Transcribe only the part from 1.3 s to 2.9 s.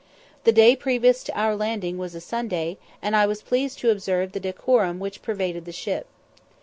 our landing was a Sunday,